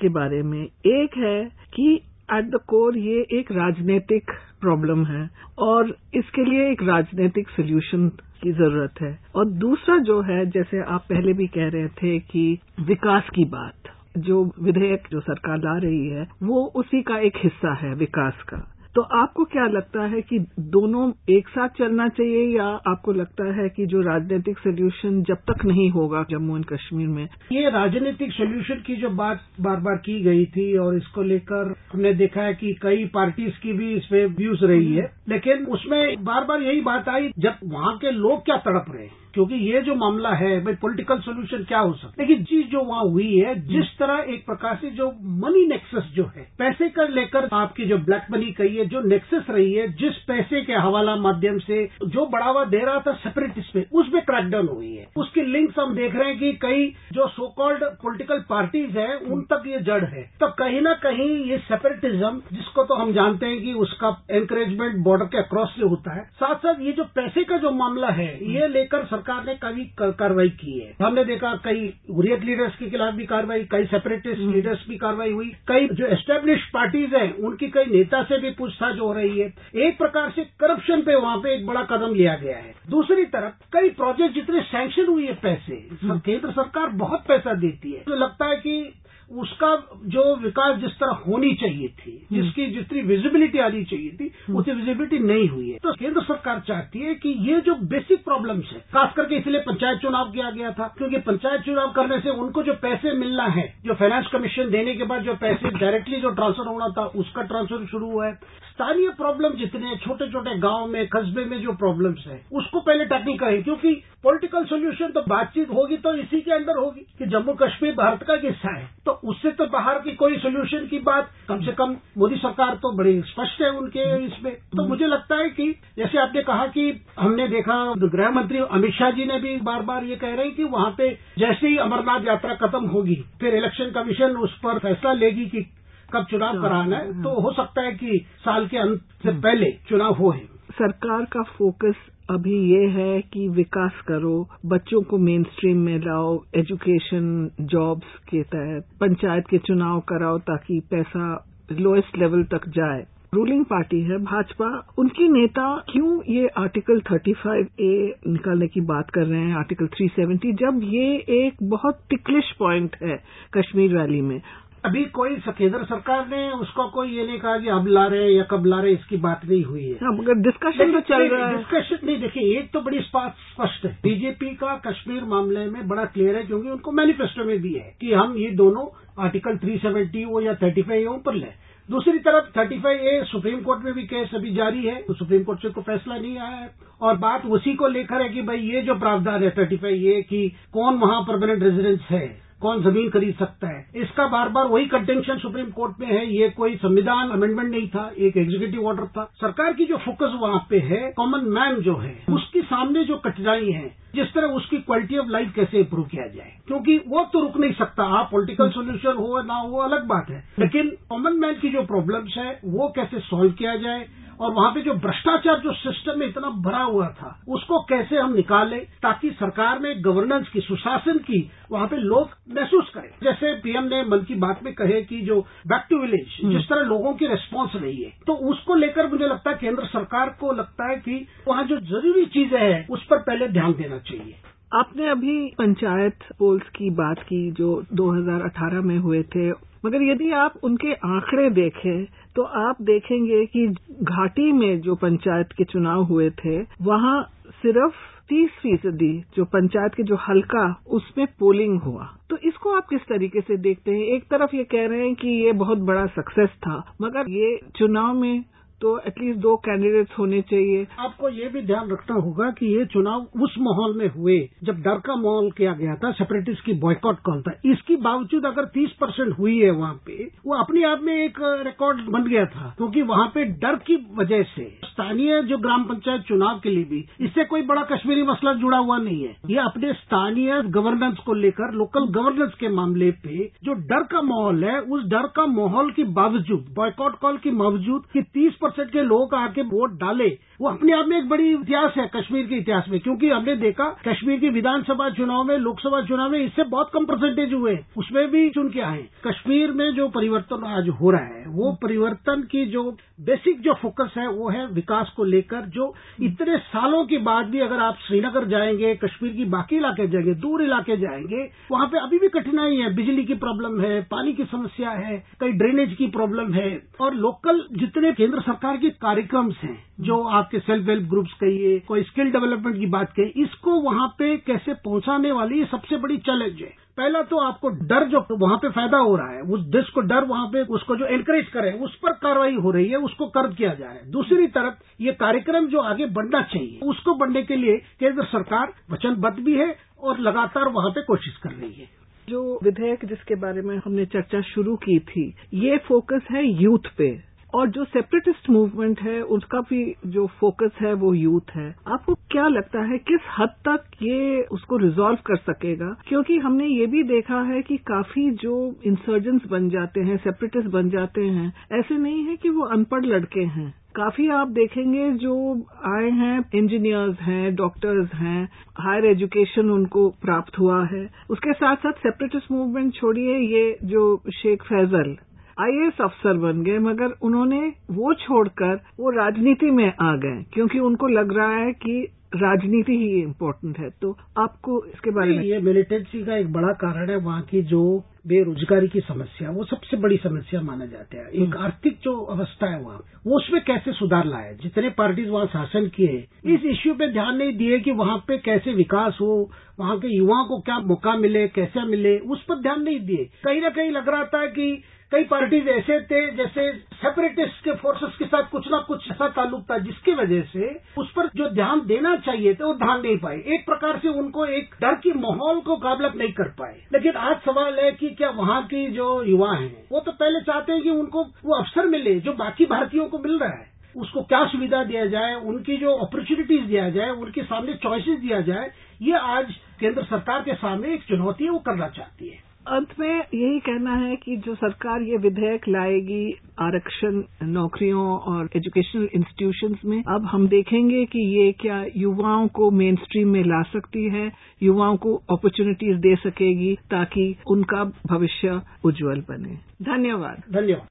के 0.00 0.08
बारे 0.08 0.42
में। 0.42 0.66
एक 0.86 1.16
है 1.18 1.44
कि 1.74 2.00
एट 2.32 2.44
द 2.44 2.60
कोर 2.66 2.98
ये 2.98 3.26
एक 3.32 3.52
राजनीतिक 3.52 4.30
प्रॉब्लम 4.60 5.04
है 5.04 5.30
और 5.58 5.96
इसके 6.14 6.44
लिए 6.44 6.70
एक 6.70 6.82
राजनीतिक 6.82 7.48
सोल्यूशन 7.48 8.08
की 8.42 8.52
ज़रूरत 8.52 9.00
है। 9.00 9.18
और 9.34 9.48
दूसरा 9.48 9.98
जो 9.98 10.20
है, 10.22 10.46
जैसे 10.46 10.82
आप 10.82 11.00
पहले 11.00 11.32
भी 11.32 11.46
कह 11.46 11.68
रहे 11.68 11.88
थे 11.88 12.18
कि 12.18 12.58
विकास 12.80 13.28
की 13.34 13.44
बात, 13.44 13.74
जो 14.18 14.52
विधेयक 14.62 15.02
जो 15.10 15.20
सरकार 15.20 15.58
ला 15.58 15.78
रही 15.78 16.08
है, 16.08 16.28
वो 16.42 16.64
उसी 16.76 17.02
का 17.02 17.18
एक 17.18 17.32
हिस्सा 17.36 17.74
है 17.74 17.94
विकास 17.94 18.42
का। 18.42 18.77
तो 18.98 19.02
आपको 19.02 19.44
क्या 19.44 19.66
लगता 19.66 20.02
है 20.02 20.20
कि 20.22 20.38
दोनों 20.60 21.12
एक 21.30 21.48
साथ 21.48 21.68
चलना 21.68 22.08
चाहिए 22.08 22.56
या 22.58 22.64
आपको 22.64 23.12
लगता 23.12 23.62
है 23.62 23.68
कि 23.68 23.86
जो 23.86 24.00
राजनीतिक 24.00 24.58
सोल्यूशन 24.58 25.22
जब 25.22 25.34
तक 25.34 25.64
नहीं 25.64 25.90
होगा 25.90 26.24
जम्मू 26.30 26.56
एंड 26.56 26.64
कश्मीर 26.64 27.08
में? 27.08 27.28
ये 27.52 27.70
राजनीतिक 27.70 28.32
सोल्यूशन 28.32 28.74
की 28.74 28.96
जो 28.96 29.10
बात 29.10 29.40
बार 29.60 29.76
बार 29.76 29.96
की 29.96 30.20
गई 30.20 30.44
थी 30.46 30.76
और 30.78 30.96
इसको 30.96 31.22
लेकर 31.22 31.74
हमने 31.92 32.14
देखा 32.14 32.42
है 32.42 32.54
कि 32.54 32.74
कई 32.82 33.04
पार्टीज़ 33.04 33.62
की 33.62 33.72
भी 33.72 33.94
इसमें 33.94 34.26
व्यूज़ 34.26 34.64
रही 34.64 34.94
है। 34.94 35.12
लेकिन 35.28 35.64
उसमें 35.66 36.24
बार 36.24 36.44
बार 36.44 36.62
यही 36.62 36.80
बात 36.80 37.08
आई, 37.08 37.30
जब 37.38 37.54
वहाँ 37.64 37.96
के 37.98 38.10
लोग 38.10 38.44
क्या 38.44 38.56
तड़प 38.56 38.84
रहे 38.90 39.04
हैं? 39.04 39.27
क्योंकि 39.34 39.54
ये 39.64 39.80
जो 39.80 39.94
मामला 39.96 40.30
है 40.34 40.50
भाई 40.64 40.74
पॉलिटिकल 40.82 41.18
सोल्यूशन 41.20 41.64
क्या 41.64 41.78
हो 41.78 41.92
सकता 41.92 42.22
है? 42.22 42.28
लेकिन 42.28 42.44
चीज़ 42.44 42.66
जो 42.68 42.82
वहाँ 42.84 43.04
हुई 43.04 43.34
है 43.36 43.54
जिस 43.68 43.96
तरह 43.98 44.32
एक 44.34 44.44
प्रकार 44.46 44.76
से 44.80 44.90
जो 44.90 45.06
मनी 45.38 45.64
नेक्सस 45.68 46.10
जो 46.14 46.24
है 46.36 46.46
पैसे 46.58 46.88
कर 46.90 47.08
लेकर 47.10 47.48
आपकी 47.52 47.84
जो 47.84 47.98
ब्लैक 48.00 48.26
मनी 48.32 48.50
कही 48.52 48.76
है 48.76 48.86
जो 48.86 49.00
नेक्सस 49.08 49.50
रही 49.50 49.72
है 49.72 49.86
जिस 49.94 50.16
पैसे 50.28 50.62
के 50.62 50.72
हवाला 50.78 51.16
माध्यम 51.18 51.58
से 51.58 51.84
जो 52.06 52.26
बढ़ावा 52.26 52.64
दे 52.66 52.78
रहा 52.78 53.00
था 53.06 53.12
सेपरेटिस्ट 53.18 53.76
में 53.76 53.84
उसमें 53.92 54.22
क्रैकडाउन 54.22 54.68
हुई 54.68 54.94
है। 54.94 55.06
उसकी 55.16 55.42
लिंक्स 55.42 55.78
हम 55.78 55.94
देख 55.94 56.14
रहे 56.14 56.28
हैं 56.28 56.38
कि 56.38 56.52
कई 56.62 56.86
जो 57.12 57.26
सो 57.28 57.48
कॉल्ड 57.56 57.84
पोलिटिकल 58.02 58.40
पार्टीज़ 58.48 58.98
है 58.98 59.14
उन 59.16 59.42
तक 59.52 59.62
ये 59.66 59.78
जड़ 59.80 60.04
है। 60.04 60.22
तो 60.40 60.46
कहीं 60.58 60.80
ना 60.80 60.92
कहीं 61.02 61.28
ये 61.44 61.58
सेपरेटिज्म 61.58 62.30
जिसको 62.52 62.84
तो 62.84 62.94
हम 62.94 63.12
जानते 63.12 63.46
हैं 63.46 63.60
कि 63.62 63.72
उसका 63.78 64.08
एनकरेजमेंट 64.30 64.96
बॉर्डर 65.04 65.26
के 65.26 65.38
अक्रॉस 65.38 65.74
से 65.76 65.88
होता 65.88 66.14
है 66.14 66.24
साथ 66.34 66.54
साथ 66.56 66.80
ये 66.80 66.92
जो 66.92 67.04
पैसे 67.14 67.44
का 67.44 67.58
जो 67.58 67.70
मामला 67.74 68.08
है 68.12 68.28
ये 68.52 68.68
लेकर 68.68 69.04
सरकार 69.18 69.44
ने 69.44 69.54
कभी 69.54 69.84
कार्रवाई 69.98 70.48
की 70.58 70.78
है। 70.78 70.94
हमने 71.02 71.24
देखा 71.24 71.54
कई 71.64 71.92
हुरियत 72.10 72.44
लीडर्स 72.44 72.76
के 72.76 72.90
खिलाफ 72.90 73.14
भी 73.14 73.24
कार्रवाई 73.26 73.62
कई 73.70 73.84
सेपरेटिस्ट 73.86 74.40
लीडर्स 74.40 74.84
की 74.84 74.96
कार्रवाई 74.96 75.32
हुई। 75.32 75.48
कई 75.68 75.88
जो 75.92 76.06
एस्टेब्लिश 76.08 76.64
पार्टीज़ 76.74 77.14
हैं 77.16 77.32
उनकी 77.38 77.68
कई 77.68 77.84
नेता 77.86 78.22
से 78.22 78.38
भी 78.38 78.50
पूछताछ 78.50 78.98
हो 79.00 79.12
रही 79.12 79.38
है। 79.38 79.46
एक 79.78 79.98
प्रकार 79.98 80.30
से 80.30 80.44
करप्शन 80.60 81.02
पे 81.02 81.14
वहाँ 81.16 81.36
पे 81.38 81.54
एक 81.54 81.66
बड़ा 81.66 81.82
कदम 81.84 82.14
लिया 82.14 82.34
गया 82.36 82.56
है। 82.56 82.74
दूसरी 82.90 83.24
तरफ़ 83.26 83.66
कई 83.72 83.88
प्रोजेक्ट 83.98 84.34
जितने 84.34 84.60
सैंक्शन 84.68 85.06
हुए 85.06 85.32
पैसे 85.42 85.76
केंद्र 86.04 86.50
सरकार 86.52 86.88
बहुत 86.96 87.24
पैसा 87.28 87.54
देती 87.56 87.92
है। 87.92 88.00
तो 88.00 88.14
लगता 88.14 88.46
है 88.46 88.56
कि 88.56 88.80
उसका 89.30 89.74
जो 90.06 90.34
विकास 90.36 90.78
जिस 90.80 90.92
तरह 90.92 91.22
होनी 91.26 91.52
चाहिए 91.54 91.88
थी 91.98 92.12
जिसकी 92.32 92.66
जितनी 92.66 93.02
विजिबिलिटी 93.02 93.58
आनी 93.58 93.82
चाहिए 93.84 94.10
थी 94.10 94.30
उतनी 94.54 94.74
विजिबिलिटी 94.74 95.18
नहीं 95.18 95.48
हुई 95.48 95.70
है। 95.70 95.78
तो 95.78 95.92
केंद्र 95.92 96.22
सरकार 96.22 96.62
चाहती 96.68 96.98
है 96.98 97.14
कि 97.14 97.28
ये 97.48 97.60
जो 97.60 97.74
बेसिक 97.88 98.24
प्रॉब्लम्स 98.24 98.72
है 98.72 98.78
खास 98.92 99.12
करके 99.16 99.36
इसलिए 99.36 99.60
पंचायत 99.60 99.98
चुनाव 99.98 100.30
किया 100.32 100.50
गया 100.50 100.70
था 100.70 100.86
क्योंकि 100.98 101.18
पंचायत 101.18 101.60
चुनाव 101.60 101.92
करने 101.92 102.20
से 102.20 102.30
उनको 102.38 102.62
जो 102.62 102.74
पैसे 102.82 103.12
मिलना 103.12 103.46
है 103.48 103.66
जो 103.84 103.94
फाइनेंस 103.94 104.26
कमीशन 104.32 104.70
देने 104.70 104.94
के 104.94 105.04
बाद 105.04 105.22
जो 105.22 105.34
पैसे 105.34 105.70
डायरेक्टली 105.78 106.20
जो 106.20 106.30
ट्रांसफ़र 106.30 106.66
होना 106.66 106.88
था 106.88 107.04
उसका 107.16 107.42
ट्रांसफ़र 107.42 107.86
शुरू 107.86 108.10
हुआ 108.10 108.26
है। 108.26 108.66
स्थानीय 108.78 109.08
प्रॉब्लम 109.10 109.54
जितने 109.58 109.94
छोटे 109.96 110.26
छोटे 110.32 110.54
गाँव 110.58 110.86
में, 110.86 111.06
कस्बे 111.08 111.44
में 111.44 111.60
जो 111.62 111.72
प्रॉब्लम्स 111.76 112.26
है, 112.26 112.36
उसको 112.52 112.80
पहले 112.80 113.04
टैकल 113.04 113.36
करें, 113.36 113.62
क्योंकि 113.64 113.94
पॉलिटिकल 114.24 114.64
सोल्यूशन 114.64 115.08
तो 115.08 115.20
बातचीत 115.28 115.70
होगी 115.70 115.96
तो 115.96 116.12
इसी 116.16 116.40
के 116.40 116.52
अंदर 116.52 116.76
होगी 116.76 117.00
कि 117.18 117.26
जम्मू 117.26 117.52
कश्मीर 117.54 117.94
भारत 117.94 118.22
का 118.22 118.34
हिस्सा 118.42 118.74
है। 118.76 118.86
तो 119.06 119.12
उससे 119.24 119.50
तो 119.52 119.66
बाहर 119.66 119.98
की 119.98 120.12
कोई 120.14 120.38
सोल्यूशन 120.38 120.86
की 120.86 120.98
बात 121.00 121.30
कम 121.48 121.64
से 121.64 121.72
कम 121.72 121.96
मोदी 122.18 122.36
सरकार 122.36 122.74
तो 122.76 122.92
बड़ी 122.96 123.20
स्पष्ट 123.22 123.62
है 123.62 123.70
उनके 123.70 124.04
इसमें। 124.26 124.52
तो 124.76 124.86
मुझे 124.88 125.06
लगता 125.06 125.36
है 125.36 125.48
कि 125.50 125.70
जैसे 125.96 126.18
आपने 126.18 126.42
कहा 126.42 126.66
कि 126.68 126.84
हमने 127.18 127.48
देखा, 127.48 127.78
गृह 127.96 128.30
मंत्री 128.30 128.58
अमित 128.60 128.94
शाह 128.94 129.10
जी 129.10 129.24
ने 129.24 129.38
भी 129.38 129.56
बार 129.62 129.82
बार 129.82 130.04
ये 130.04 130.16
कह 130.16 130.34
रहे 130.34 130.46
हैं 130.46 130.54
कि 130.54 130.64
वहाँ 130.66 130.94
पे 130.98 131.10
जैसे 131.38 131.68
ही 131.68 131.76
अमरनाथ 131.78 132.26
यात्रा 132.26 132.54
खत्म 132.56 132.84
होगी, 132.86 133.22
फिर 133.40 133.54
इलेक्शन 133.54 133.90
कमीशन 133.92 134.36
उस 134.38 134.58
पर 134.58 134.78
फैसला 134.78 135.12
लेगी 135.14 135.46
कि 135.46 135.66
कब 136.12 136.26
चुनाव 136.30 136.62
कराना 136.62 136.96
है 136.96 137.22
तो 137.22 137.40
हो 137.40 137.52
सकता 137.52 137.82
है 137.82 137.92
कि 137.92 138.20
साल 138.38 138.66
के 138.66 138.78
अंत 138.78 139.00
से 139.22 139.32
पहले 139.40 139.70
चुनाव 139.88 140.14
हो 140.14 140.32
सरकार 140.72 141.24
का 141.24 141.42
फोकस 141.42 141.94
अभी 142.30 142.56
ये 142.72 142.86
है 142.88 143.20
कि 143.22 143.48
विकास 143.48 144.00
करो 144.08 144.48
बच्चों 144.66 145.02
को 145.02 145.18
मेन 145.18 145.42
स्ट्रीम 145.42 145.78
में 145.78 145.98
लाओ 145.98 146.38
एजुकेशन 146.56 147.28
जॉब्स 147.60 148.18
के 148.30 148.42
तहत 148.42 148.84
पंचायत 149.00 149.46
के 149.50 149.58
चुनाव 149.58 150.00
कराओ 150.00 150.38
ताकि 150.38 150.80
पैसा 150.90 151.28
लोएस्ट 151.72 152.18
लेवल 152.18 152.44
तक 152.44 152.68
जाए। 152.68 153.06
रूलिंग 153.34 153.64
पार्टी 153.64 154.00
है 154.00 154.18
भाजपा 154.18 154.68
उनकी 154.98 155.28
नेता 155.28 155.64
क्यों 155.88 156.20
ये 156.28 156.46
आर्टिकल 156.58 157.00
35 157.00 157.46
ए 157.80 158.14
निकालने 158.26 158.66
की 158.66 158.80
बात 158.80 159.10
कर 159.10 159.26
रहे 159.26 159.40
हैं 159.40 159.56
आर्टिकल 159.56 159.86
370 159.86 160.54
जब 160.54 160.80
ये 160.84 161.10
एक 161.40 161.56
बहुत 161.62 162.00
टिकलिश 162.10 162.52
पॉइंट 162.58 162.96
है 163.02 163.16
कश्मीर 163.56 163.96
वैली 163.96 164.20
में। 164.20 164.40
अभी 164.84 165.04
कोई 165.14 165.36
केंद्र 165.48 165.84
सरकार 165.84 166.26
ने 166.28 166.50
उसका 166.52 166.84
कोई 166.90 167.10
ये 167.10 167.26
नहीं 167.26 167.38
कहा 167.38 167.56
कि 167.58 167.68
अब 167.68 167.86
ला 167.88 168.06
रहे 168.06 168.22
हैं 168.22 168.30
या 168.30 168.42
कब 168.50 168.66
ला 168.66 168.80
रहे 168.80 168.92
इसकी 168.92 169.16
बात 169.16 169.40
नहीं 169.44 169.62
हुई 169.64 169.84
है। 169.84 169.94
हाँ, 169.94 170.12
मगर 170.12 170.34
डिस्कशन 170.40 170.92
तो 170.92 171.00
चल 171.08 171.22
रहा 171.28 171.48
है। 171.48 171.56
डिस्कशन 171.56 172.06
नहीं 172.06 172.20
देखिए 172.20 172.58
एक 172.58 172.70
तो 172.72 172.80
बड़ी 172.80 173.00
स्पष्ट 173.00 173.84
है। 173.86 173.92
बीजेपी 174.02 174.54
का 174.56 174.74
कश्मीर 174.86 175.24
मामले 175.26 175.66
में 175.66 175.86
बड़ा 175.88 176.04
क्लियर 176.06 176.36
है 176.36 176.42
क्योंकि 176.44 176.70
उनको 176.70 176.92
मैनिफेस्टो 176.92 177.44
में 177.44 177.58
भी 177.62 177.72
है 177.74 177.94
कि 178.00 178.12
हम 178.12 178.36
ये 178.38 178.50
दोनों 178.56 178.86
आर्टिकल 179.24 179.56
थ्री 179.58 179.78
सेवेंटी 179.78 180.22
हो 180.22 180.40
या 180.40 180.54
थर्टी 180.54 180.82
फाइव 180.82 181.12
ऊपर 181.12 181.34
लें। 181.34 181.52
दूसरी 181.88 182.18
तरफ़ 182.20 182.50
thirty 182.58 182.78
five 182.78 183.06
A 183.08 183.22
Supreme 183.26 183.60
Court 183.62 183.84
में 183.84 183.94
भी 183.94 184.02
केस 184.06 184.34
अभी 184.34 184.54
जारी 184.54 184.86
है 184.86 185.02
तो 185.02 185.14
सुप्रीम 185.14 185.44
कोर्ट 185.44 185.62
से 185.62 185.70
कोई 185.70 185.84
फैसला 185.84 186.16
नहीं 186.16 186.38
आया 186.38 186.56
है। 186.56 186.70
और 187.00 187.16
बात 187.18 187.46
उसी 187.48 187.74
को 187.74 187.88
लेकर 187.88 188.22
है 188.22 188.28
कि 188.28 188.42
भाई 188.42 188.58
ये 188.64 188.82
जो 188.82 188.94
प्रावधान 188.94 189.42
है 189.42 189.50
थर्टी 189.50 189.76
फाइव 189.76 190.06
ए 190.08 190.20
की 190.22 190.48
कौन 190.72 190.98
वहाँ 190.98 191.22
परमानेंट 191.22 191.62
रेजिडेंस 191.62 192.06
है? 192.10 192.26
कौन 192.60 192.82
ज़मीन 192.82 193.10
खरीद 193.10 193.34
सकता 193.34 193.68
है? 193.68 193.86
इसका 193.96 194.26
बार 194.26 194.48
बार 194.48 194.66
वही 194.66 194.86
कंटेंशन 194.86 195.38
सुप्रीम 195.38 195.70
कोर्ट 195.70 196.00
में 196.00 196.06
है। 196.06 196.24
ये 196.32 196.48
कोई 196.48 196.76
संविधान 196.76 197.30
अमेंडमेंट 197.30 197.70
नहीं 197.70 197.88
था, 197.88 198.10
एक 198.18 198.36
एग्जीक्यूटिव 198.36 198.86
ऑर्डर 198.86 199.06
था। 199.06 199.24
सरकार 199.34 199.72
की 199.72 199.84
जो 199.84 199.96
फोकस 199.96 200.38
वहाँ 200.40 200.66
पे 200.70 200.78
है 200.78 201.00
कॉमन 201.12 201.44
मैन 201.50 201.80
जो 201.82 201.96
है, 201.96 202.16
उसके 202.28 202.62
सामने 202.62 203.04
जो 203.04 203.16
कठिनाई 203.18 203.70
है 203.70 203.86
जिस 204.14 204.32
तरह 204.34 204.54
उसकी 204.54 204.76
क्वालिटी 204.78 205.16
ऑफ़ 205.18 205.28
लाइफ 205.28 205.52
कैसे 205.54 205.78
इंप्रूव 205.78 206.04
किया 206.06 206.26
जाए। 206.26 206.52
क्योंकि 206.66 206.96
वो 207.08 207.24
तो 207.32 207.40
रुक 207.40 207.56
नहीं 207.56 207.72
सकता। 207.74 208.04
आप 208.18 208.28
पॉलिटिकल 208.32 208.70
सोल्यूशन 208.70 209.16
हो 209.16 209.42
ना 209.42 209.58
हो 209.58 209.78
अलग 209.80 210.06
बात 210.06 210.30
है। 210.30 210.44
लेकिन 210.58 210.90
कॉमन 211.10 211.36
मैन 211.40 211.58
की 211.60 211.68
जो 211.68 211.82
प्रॉब्लम्स 211.86 212.34
है 212.38 212.50
वो 212.66 212.92
कैसे 212.96 213.20
सॉल्व 213.22 213.52
किया 213.54 213.76
जाए 213.78 214.06
और 214.40 214.52
वहाँ 214.54 214.70
पे 214.70 214.80
जो 214.82 214.92
भ्रष्टाचार 214.96 215.58
जो 215.60 215.72
सिस्टम 215.74 216.18
में 216.18 216.26
इतना 216.26 216.48
भरा 216.62 216.82
हुआ 216.82 217.06
था 217.12 217.30
उसको 217.48 217.78
कैसे 217.84 218.16
हम 218.16 218.34
निकालें 218.34 218.78
ताकि 219.02 219.30
सरकार 219.30 219.78
में 219.78 220.04
गवर्नेंस 220.04 220.48
की 220.48 220.60
सुशासन 220.60 221.18
की 221.20 221.40
वहाँ 221.72 221.86
पे 221.86 221.96
लोग 221.96 222.36
महसूस 222.56 222.90
करें। 222.94 223.08
जैसे 223.22 223.52
पीएम 223.60 223.84
ने 223.84 224.02
मन 224.04 224.18
की 224.18 224.34
बात 224.36 224.60
में 224.64 224.72
कहे 224.74 225.00
कि 225.02 225.20
जो 225.20 225.40
बैक 225.66 225.86
टू 225.90 225.98
विलेज 225.98 226.36
जिस 226.44 226.68
तरह 226.68 226.82
लोगों 226.84 227.12
की 227.14 227.26
रिस्पॉन्स 227.26 227.72
रही 227.76 228.02
है 228.02 228.12
तो 228.26 228.34
उसको 228.50 228.74
लेकर 228.74 229.10
मुझे 229.10 229.24
लगता 229.24 229.50
है 229.50 229.56
केंद्र 229.56 229.86
सरकार 229.86 230.28
को 230.40 230.52
लगता 230.52 230.90
है 230.90 230.96
कि 230.98 231.26
वहाँ 231.48 231.64
जो 231.64 231.80
ज़रूरी 231.90 232.24
चीज़ें 232.28 232.58
हैं 232.60 232.86
उस 232.88 233.04
पर 233.04 233.22
पहले 233.22 233.48
ध्यान 233.48 233.72
देना 233.72 233.97
चाहिए। 233.98 234.34
आपने 234.72 235.08
अभी 235.08 235.36
पंचायत 235.58 236.16
पोल्स 236.38 236.68
की 236.68 236.90
बात 236.90 237.18
की 237.18 237.50
जो 237.50 237.82
2018 237.92 238.82
में 238.82 238.98
हुए 238.98 239.22
थे, 239.22 239.50
मगर 239.86 240.02
यदि 240.02 240.30
आप 240.32 240.54
उनके 240.62 240.92
आंकड़े 240.92 241.50
देखें 241.50 242.04
तो 242.36 242.42
आप 242.42 242.82
देखेंगे 242.82 243.44
कि 243.46 243.66
घाटी 244.02 244.52
में 244.52 244.80
जो 244.80 244.94
पंचायत 244.94 245.52
के 245.52 245.64
चुनाव 245.64 246.02
हुए 246.02 246.30
थे, 246.30 246.60
वहाँ 246.82 247.22
सिर्फ़ 247.62 247.94
तीस 248.28 248.50
फ़ीसदी 248.62 249.12
जो 249.36 249.44
पंचायत 249.44 249.94
के 249.94 250.02
जो 250.02 250.16
हल्का, 250.16 250.82
उसमें 250.86 251.26
पोलिंग 251.38 251.80
हुआ। 251.80 252.08
तो 252.30 252.36
इसको 252.36 252.70
आप 252.70 252.86
किस 252.90 253.00
तरीके 253.00 253.40
से 253.40 253.56
देखते 253.56 253.90
हैं? 253.90 254.04
एक 254.06 254.24
तरफ़ 254.24 254.56
ये 254.56 254.64
कह 254.64 254.86
रहे 254.86 255.00
हैं 255.00 255.14
कि 255.14 255.28
ये 255.28 255.52
बहुत 255.52 255.78
बड़ा 255.78 256.06
सक्सेस 256.06 256.48
था, 256.48 256.94
मगर 257.02 257.30
ये 257.30 257.58
चुनाव 257.76 258.14
में 258.14 258.44
तो 258.80 258.98
एटलीस्ट 259.06 259.38
दो 259.40 259.54
कैंडिडेट्स 259.58 260.18
होने 260.18 260.40
चाहिए। 260.42 260.86
आपको 260.98 261.28
ये 261.28 261.48
भी 261.48 261.62
ध्यान 261.62 261.90
रखना 261.90 262.16
होगा 262.16 262.50
कि 262.50 262.66
ये 262.68 262.84
चुनाव 262.86 263.42
उस 263.42 263.54
माहौल 263.58 263.96
में 263.98 264.08
हुए, 264.08 264.38
जब 264.64 264.80
डर 264.82 264.98
का 264.98 265.16
माहौल 265.16 265.50
किया 265.50 265.72
गया 265.72 265.94
था 265.94 266.10
सेपरेटिस्ट 266.12 266.64
की 266.64 266.72
बॉयकॉट 266.80 267.18
कॉल 267.20 267.40
था। 267.42 267.52
इसके 267.64 267.96
बावजूद 268.02 268.46
अगर 268.46 268.64
30 268.74 268.92
परसेंट 269.00 269.38
हुई 269.38 269.58
है 269.58 269.70
वहाँ 269.70 269.94
पे, 270.06 270.24
वो 270.46 270.56
अपने 270.56 270.84
आप 270.84 271.00
में 271.02 271.14
एक 271.14 271.38
रिकॉर्ड 271.66 272.00
बन 272.08 272.24
गया 272.24 272.44
था, 272.46 272.74
क्योंकि 272.78 273.02
वहाँ 273.02 273.26
पे 273.34 273.44
डर 273.56 273.76
की 273.86 273.96
वजह 274.18 274.42
से 274.44 274.64
स्थानीय 274.84 275.42
जो 275.42 275.58
ग्राम 275.58 275.84
पंचायत 275.84 276.22
चुनाव 276.28 276.60
के 276.60 276.70
लिए 276.70 276.84
भी, 276.84 277.04
इससे 277.20 277.44
कोई 277.44 277.62
बड़ा 277.62 277.82
कश्मीरी 277.86 278.22
मसला 278.22 278.52
जुड़ा 278.54 278.78
हुआ 278.78 278.98
नहीं 278.98 279.22
है। 279.22 279.36
ये 279.50 279.58
अपने 279.60 279.92
स्थानीय 279.94 280.62
गवर्नेंस 280.70 281.18
को 281.18 281.34
लेकर 281.34 281.74
लोकल 281.74 282.06
गवर्नेंस 282.12 282.54
के 282.60 282.68
मामले 282.70 283.10
पे 283.24 283.44
जो 283.64 283.74
डर 283.84 284.02
का 284.04 284.22
माहौल 284.22 284.64
है, 284.64 284.78
उस 284.80 285.04
डर 285.06 285.26
का 285.36 285.46
माहौल 285.48 285.90
के 285.90 286.04
बावजूद 286.14 286.72
बॉयकॉट 286.76 287.18
कॉल 287.18 287.36
के 287.38 287.50
बावजूद 287.58 288.06
की 288.12 288.22
तीस 288.34 288.56
परसेंट 288.68 288.92
के 288.92 289.02
लोग 289.02 289.34
आके 289.34 289.62
वोट 289.62 289.98
डाले। 289.98 290.28
वो 290.60 290.68
अपने 290.68 290.92
आप 290.92 291.06
में 291.06 291.18
एक 291.18 291.28
बड़ी 291.28 291.50
इतिहास 291.52 291.92
है 291.96 292.10
कश्मीर 292.16 292.46
के 292.46 292.54
इतिहास 292.54 292.84
में, 292.88 293.00
क्योंकि 293.00 293.30
हमने 293.30 293.56
देखा 293.56 293.84
कश्मीर 294.08 294.40
की 294.40 294.48
विधानसभा 294.48 295.10
चुनाव 295.10 295.44
में, 295.44 295.58
लोकसभा 295.58 296.00
चुनाव 296.02 296.30
में 296.30 296.38
इससे 296.38 296.62
बहुत 296.62 296.90
कम 296.94 297.04
परसेंटेज 297.04 297.52
हुए, 297.52 297.78
उसमें 297.96 298.30
भी 298.30 298.50
चुन 298.50 298.68
के 298.68 298.80
आए। 298.80 299.08
कश्मीर 299.26 299.70
में 299.70 299.94
जो 299.94 300.08
परिवर्तन 300.08 300.64
आज 300.64 300.88
हो 300.88 301.10
रहा 301.10 301.24
है, 301.24 301.44
वो 301.48 301.72
परिवर्तन 301.72 302.42
की 302.42 302.66
जो 302.66 302.96
बेसिक 303.20 303.60
जो 303.60 303.74
फोकस 303.74 304.14
है, 304.18 304.28
वो 304.28 304.48
है 304.48 304.66
विकास 304.66 305.12
को 305.16 305.24
लेकर, 305.24 305.60
जो 305.60 305.94
इतने 306.22 306.58
सालों 306.58 307.04
के 307.04 307.18
बाद 307.18 307.46
भी 307.46 307.60
अगर 307.60 307.78
आप 307.78 307.98
श्रीनगर 308.08 308.44
जाएँगे, 308.44 308.94
कश्मीर 308.94 309.32
की 309.32 309.44
बाकी 309.44 309.76
इलाके 309.76 310.08
जाएँगे, 310.08 310.34
दूर 310.34 310.62
इलाके 310.62 310.96
जाएँगे, 310.96 311.50
वहाँ 311.70 311.86
पे 311.86 311.98
अभी 311.98 312.18
भी 312.18 312.28
कठिनाई 312.28 312.76
है, 312.76 312.94
बिजली 312.94 313.24
की 313.24 313.34
प्रॉब्लम 313.34 313.80
है, 313.80 314.02
पानी 314.02 314.32
की 314.32 314.44
समस्या 314.44 314.90
है, 314.90 315.24
कई 315.40 315.52
ड्रेनेज 315.52 315.94
की 315.94 316.06
प्रॉब्लम 316.06 316.52
है, 316.52 316.82
और 317.00 317.14
लोकल 317.14 317.64
जितने 317.72 318.12
केंद्र 318.12 318.40
सरकार 318.40 318.76
के 318.76 318.90
कार्यक्रम 318.90 319.50
हैं, 319.50 319.84
जो 320.00 320.22
आपके 320.48 320.58
सेल्फ 320.60 320.88
हेल्प 320.88 321.08
ग्रुप्स 321.08 321.32
कहिए, 321.32 321.78
कोई 321.78 322.02
स्किल 322.02 322.30
डेवलपमेंट 322.32 322.76
की 322.76 322.86
बात 322.88 323.10
कही 323.12 323.42
इसको 323.42 323.72
वहाँ 323.82 324.06
पे 324.18 324.36
कैसे 324.38 324.74
पहुँचाने 324.84 325.32
वाली 325.32 325.58
ये 325.58 325.64
सबसे 325.64 325.96
बड़ी 325.96 326.16
चैलेंज 326.18 326.60
है। 326.60 326.70
पहला 326.98 327.22
तो 327.22 327.38
आपको 327.38 327.68
डर 327.88 328.06
जो 328.08 328.24
वहाँ 328.32 328.56
पे 328.56 328.68
पैदा 328.70 328.98
हो 328.98 329.16
रहा 329.16 329.34
है, 329.34 329.42
उस 329.42 329.66
देश 329.68 329.90
को 329.90 330.00
डर 330.02 330.24
वहाँ 330.24 330.46
पे 330.46 330.62
उसको 330.70 330.96
जो 330.96 331.06
एनकरेज 331.08 331.48
करे 331.48 331.72
उस 331.80 331.98
पर 331.98 332.12
कार्रवाई 332.22 332.54
हो 332.56 332.70
रही 332.70 332.88
है, 332.88 332.96
उसको 332.98 333.26
कर्ज 333.28 333.54
किया 333.56 333.74
जा 333.74 333.84
रहा 333.84 333.94
है। 333.94 334.10
दूसरी 334.10 334.46
तरफ़ 334.48 335.02
ये 335.02 335.12
कार्यक्रम 335.18 335.66
जो 335.66 335.80
आगे 335.82 336.06
बढ़ना 336.08 336.42
चाहिए, 336.44 336.80
उसको 336.82 337.14
बढ़ने 337.14 337.42
के 337.42 337.56
लिए 337.56 337.76
केंद्र 338.00 338.24
सरकार 338.24 338.72
वचनबद्ध 338.90 339.38
भी 339.38 339.58
है 339.58 339.74
और 340.00 340.18
लगातार 340.20 340.68
वहाँ 340.70 340.90
पे 340.90 341.02
कोशिश 341.04 341.36
कर 341.36 341.50
रही 341.50 341.72
है। 341.72 341.88
जो 342.28 342.58
विधेयक 342.64 343.04
जिसके 343.04 343.34
बारे 343.36 343.62
में 343.62 343.76
हमने 343.76 344.04
चर्चा 344.08 344.40
शुरू 344.46 344.76
की 344.78 344.98
थी, 345.06 345.32
ये 345.54 345.76
फोकस 345.78 346.26
है 346.30 346.46
यूथ 346.62 346.94
पे। 346.98 347.27
और 347.54 347.68
जो 347.68 347.84
सेपरेटिस्ट 347.84 348.50
मूवमेंट 348.50 349.00
है, 349.00 349.22
उसका 349.22 349.60
भी 349.60 349.94
जो 350.06 350.26
फोकस 350.26 350.70
है, 350.80 350.92
वो 350.92 351.14
यूथ 351.14 351.50
है। 351.54 351.76
आपको 351.88 352.14
क्या 352.14 352.48
लगता 352.48 352.82
है, 352.82 352.98
किस 352.98 353.20
हद 353.38 353.48
तक 353.48 353.84
ये 354.02 354.42
उसको 354.42 354.76
रिजॉल्व 354.76 355.18
कर 355.26 355.36
सकेगा? 355.36 355.96
क्योंकि 356.08 356.38
हमने 356.38 356.66
ये 356.66 356.86
भी 356.86 357.02
देखा 357.02 357.42
है 357.42 357.62
कि 357.62 357.76
काफ़ी 357.76 358.30
जो 358.30 358.76
इंसर्जेंट्स 358.84 359.48
बन 359.48 359.68
जाते 359.68 360.00
हैं 360.00 360.16
सेपरेटिस्ट 360.16 360.68
बन 360.68 360.90
जाते 360.90 361.20
हैं, 361.20 361.52
ऐसे 361.72 361.98
नहीं 361.98 362.24
है 362.24 362.36
कि 362.36 362.48
वो 362.48 362.62
अनपढ़ 362.62 363.04
लड़के 363.04 363.40
हैं। 363.40 363.74
काफ़ी 363.94 364.28
आप 364.28 364.48
देखेंगे 364.48 365.10
जो 365.10 365.66
आए 365.84 366.10
हैं 366.10 366.50
इंजीनियर्स 366.54 367.20
हैं 367.20 367.54
डॉक्टर्स 367.54 368.14
हैं 368.14 368.48
हायर 368.80 369.04
एजुकेशन 369.04 369.70
उनको 369.70 370.10
प्राप्त 370.10 370.58
हुआ 370.58 370.84
है। 370.84 371.10
उसके 371.30 371.52
साथ 371.52 371.76
साथ 371.76 371.92
सेपरेटिस्ट 371.92 372.52
मूवमेंट 372.52 372.94
छोड़िए, 372.94 373.38
ये 373.38 373.78
जो 373.84 374.22
शेख 374.34 374.62
फैजल 374.62 375.16
आईएएस 375.58 376.00
अफसर 376.00 376.36
बन 376.38 376.62
गए 376.62 376.78
मगर 376.78 377.14
उन्होंने 377.22 377.60
वो 377.90 378.12
छोड़कर 378.16 378.74
वो 379.00 379.10
राजनीति 379.10 379.70
में 379.70 379.86
आ 379.86 380.14
गए 380.16 380.42
क्योंकि 380.54 380.78
उनको 380.78 381.08
लग 381.08 381.36
रहा 381.36 381.56
है 381.56 381.72
कि 381.72 382.06
राजनीति 382.36 382.92
ही 382.92 383.08
इम्पोर्टेंट 383.22 383.78
है। 383.78 383.88
तो 384.02 384.10
आपको 384.38 384.84
इसके 384.84 385.10
बारे 385.10 385.36
में 385.36 385.44
ये 385.44 385.58
मिलिटेंसी 385.58 386.24
का 386.24 386.36
एक 386.36 386.52
बड़ा 386.52 386.72
कारण 386.72 387.10
है 387.10 387.16
वहाँ 387.16 387.42
की 387.42 387.62
जो 387.62 387.80
बेरोजगारी 388.26 388.88
की 388.88 389.00
समस्या 389.00 389.50
वो 389.50 389.64
सबसे 389.64 389.96
बड़ी 389.96 390.16
समस्या 390.16 390.60
माना 390.62 390.86
जाता 390.86 391.16
है। 391.16 391.30
एक 391.42 391.56
आर्थिक 391.56 391.96
जो 392.04 392.14
अवस्था 392.26 392.66
है 392.66 392.80
वहाँ 392.80 392.98
वो 393.26 393.36
उसमें 393.36 393.60
कैसे 393.64 393.92
सुधार 393.92 394.26
लाए 394.26 394.54
जितने 394.62 394.90
पार्टीज़ 394.98 395.30
वहाँ 395.30 395.46
शासन 395.46 395.88
किए 395.96 396.18
इस 396.54 396.64
इश्यू 396.66 396.94
पे 396.94 397.08
ध्यान 397.12 397.36
नहीं 397.36 397.56
दिए 397.58 397.78
कि 397.80 397.92
वहाँ 397.92 398.18
पे 398.28 398.38
कैसे 398.38 398.74
विकास 398.74 399.18
हो 399.20 399.32
वहाँ 399.80 399.98
के 399.98 400.08
युवाओं 400.08 400.44
को 400.44 400.60
क्या 400.60 400.78
मौका 400.86 401.16
मिले 401.16 401.46
कैसे 401.48 401.86
मिले 401.86 402.18
उस 402.18 402.44
पर 402.44 402.60
ध्यान 402.62 402.82
नहीं 402.82 403.00
दिए। 403.00 403.24
कहीं 403.44 403.60
ना 403.62 403.68
कहीं 403.70 403.90
लग 403.90 404.08
रहा 404.08 404.24
था 404.24 404.44
कि 404.46 404.70
कई 405.12 405.24
पार्टीज़ 405.24 405.68
ऐसे 405.68 406.00
थे, 406.00 406.30
जैसे 406.30 406.72
सेपरेटिस्ट 406.72 407.64
के 407.64 407.72
फोर्सेस 407.72 408.16
के 408.18 408.24
साथ 408.24 408.42
कुछ 408.42 408.70
ना 408.70 408.78
कुछ 408.78 409.10
ऐसा 409.10 409.28
ताल्लुक 409.28 409.70
था, 409.70 409.78
जिसकी 409.78 410.14
वजह 410.14 410.42
से 410.42 410.80
उस 410.98 411.12
पर 411.12 411.26
जो 411.26 411.48
ध्यान 411.48 411.86
देना 411.86 412.16
चाहिए 412.16 412.54
था, 412.54 412.66
वो 412.66 412.74
ध्यान 412.74 413.00
नहीं 413.00 413.18
पाए। 413.18 413.42
एक 413.46 413.66
प्रकार 413.66 413.98
से 413.98 414.08
उनको 414.08 414.46
एक 414.46 414.74
डर 414.80 414.94
की 414.94 415.12
माहौल 415.12 415.60
को 415.60 415.76
काबलत 415.76 416.16
नहीं 416.16 416.32
कर 416.32 416.44
पाए। 416.44 416.82
लेकिन 416.92 417.12
आज 417.12 417.36
सवाल 417.36 417.78
है 417.78 417.92
कि 417.92 418.10
क्या 418.10 418.30
वहाँ 418.30 418.62
के 418.62 418.90
जो 418.90 419.22
युवा 419.22 419.54
हैं, 419.54 419.88
वो 419.92 420.00
तो 420.00 420.12
पहले 420.12 420.40
चाहते 420.40 420.72
हैं 420.72 420.82
कि 420.82 420.90
उनको 420.90 421.24
वो 421.24 421.54
अवसर 421.54 421.86
मिले, 421.86 422.20
जो 422.20 422.32
बाकी 422.32 422.66
भारतीयों 422.66 423.06
को 423.06 423.18
मिल 423.18 423.38
रहा 423.38 423.50
है। 423.50 423.70
उसको 423.96 424.22
क्या 424.22 424.46
सुविधा 424.46 424.84
दिया 424.84 425.06
जाए, 425.06 425.34
उनकी 425.34 425.76
जो 425.76 425.92
अपॉर्चुनिटीज़ 425.92 426.64
दिया 426.64 426.90
जाए, 426.90 427.10
उनके 427.10 427.42
सामने 427.42 427.74
चॉइसेस 427.74 428.18
दिया 428.18 428.40
जाए, 428.40 428.70
ये 429.02 429.12
आज 429.12 429.54
केंद्र 429.80 430.02
सरकार 430.02 430.42
के 430.42 430.54
सामने 430.54 430.94
एक 430.94 431.02
चुनौती 431.02 431.44
है, 431.44 431.50
वो 431.50 431.58
करना 431.58 431.88
चाहती 431.88 432.28
है। 432.28 432.47
अंत 432.68 432.88
में 433.00 433.18
यही 433.34 433.58
कहना 433.60 433.94
है 433.96 434.16
कि 434.16 434.36
जो 434.36 434.54
सरकार 434.54 435.02
ये 435.02 435.16
विधेयक 435.16 435.68
लाएगी 435.68 436.32
आरक्षण 436.58 437.22
नौकरियों 437.42 438.18
और 438.18 438.50
एजुकेशनल 438.56 439.08
इंस्टीट्यूशंस 439.14 439.80
में 439.84 440.02
अब 440.08 440.24
हम 440.24 440.48
देखेंगे 440.48 441.04
कि 441.04 441.18
ये 441.18 441.52
क्या 441.52 441.84
युवाओं 441.96 442.48
को 442.48 442.70
मेन 442.70 442.96
स्ट्रीम 442.96 443.28
में 443.28 443.42
ला 443.44 443.62
सकती 443.62 444.04
है 444.08 444.32
युवाओं 444.62 444.96
को 444.96 445.14
अपॉर्चुनिटीज़ 445.14 445.98
दे 445.98 446.14
सकेगी 446.16 446.74
ताकि 446.90 447.36
उनका 447.50 447.84
भविष्य 447.84 448.60
उज्जवल 448.84 449.20
बने। 449.20 449.54
धन्यवाद। 449.84 450.42
धन्यवाद। 450.52 450.88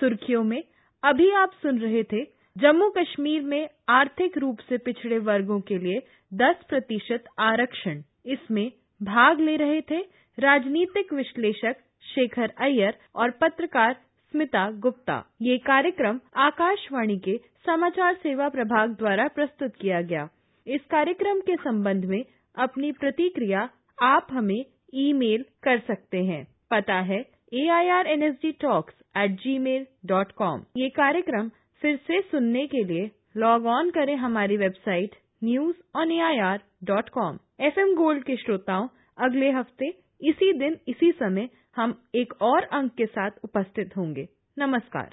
सुर्खियों 0.00 0.44
में 0.44 0.62
अभी 1.02 1.30
आप 1.30 1.50
सुन 1.62 1.78
रहे 1.78 2.02
थे 2.02 2.24
जम्मू 2.56 2.90
कश्मीर 2.98 3.42
में 3.42 3.68
आर्थिक 3.88 4.38
रूप 4.38 4.58
से 4.68 4.78
पिछड़े 4.78 5.18
वर्गों 5.18 5.60
के 5.60 5.78
लिए 5.78 6.02
10 6.34 6.54
प्रतिशत 6.68 7.24
आरक्षण। 7.38 8.02
इसमें 8.26 8.72
भाग 9.02 9.40
ले 9.40 9.56
रहे 9.56 9.80
थे 9.80 10.18
राजनीतिक 10.38 11.12
विश्लेषक 11.12 11.76
शेखर 12.06 12.52
अय्यर 12.62 12.96
और 13.16 13.30
पत्रकार 13.40 13.94
स्मिता 14.34 14.70
गुप्ता। 14.80 15.16
ये 15.42 15.56
कार्यक्रम 15.66 16.18
आकाशवाणी 16.38 17.16
के 17.18 17.36
समाचार 17.66 18.14
सेवा 18.16 18.48
प्रभाग 18.48 18.94
द्वारा 18.98 19.26
प्रस्तुत 19.34 19.74
किया 19.80 20.00
गया। 20.02 20.28
इस 20.66 20.80
कार्यक्रम 20.90 21.40
के 21.40 21.56
संबंध 21.58 22.04
में 22.04 22.22
अपनी 22.56 22.92
प्रतिक्रिया 23.00 23.68
आप 23.98 24.26
हमें 24.30 24.64
ईमेल 24.96 25.44
कर 25.64 25.78
सकते 25.88 26.24
हैं। 26.24 26.44
पता 26.70 27.00
है 27.02 27.20
A 27.54 27.68
I 27.72 27.88
R 27.90 28.06
N 28.06 28.22
S 28.22 28.34
D 28.42 28.52
talks 28.62 28.94
at 29.16 29.38
Gmail 29.58 29.86
dot 30.06 30.32
com 30.38 30.64
ये 30.76 30.88
कार्यक्रम 30.96 31.48
फिर 31.82 31.96
से 32.06 32.20
सुनने 32.22 32.66
के 32.66 32.84
लिए 32.84 33.10
लॉग 33.36 33.66
ऑन 33.68 33.90
करें 33.90 34.16
हमारी 34.16 34.56
website 34.56 35.14
news 35.44 35.76
on 35.98 36.12
A 36.12 36.18
I 36.22 36.38
R 36.46 36.60
dot 36.84 37.08
com 37.10 37.38
F 37.60 37.78
M 37.80 37.94
gold 37.96 38.24
के 38.24 38.36
श्रोताओं, 38.36 38.88
अगले 39.18 39.50
हफ़्ते 39.52 39.90
इसी 40.20 40.52
दिन 40.52 40.78
इसी 40.88 41.12
समय 41.12 41.48
हम 41.76 42.02
एक 42.14 42.42
और 42.42 42.62
अंक 42.62 42.92
के 42.92 43.06
साथ 43.06 43.30
उपस्थित 43.44 43.96
होंगे। 43.96 44.28
नमस्कार। 44.58 45.10